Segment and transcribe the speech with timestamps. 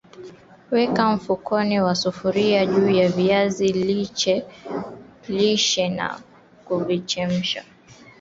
[0.73, 3.67] Weka mfuniko wa sufuria juu ya viazi
[5.27, 6.19] lishe na
[6.65, 7.63] kuvichemsha